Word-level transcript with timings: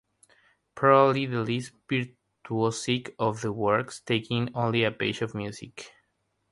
Probably 0.73 1.27
the 1.27 1.41
least 1.43 1.73
virtuosic 1.87 3.13
of 3.19 3.41
the 3.41 3.51
works, 3.51 3.99
taking 3.99 4.49
only 4.55 4.83
a 4.83 4.89
page 4.89 5.21
of 5.21 5.35
music. 5.35 5.91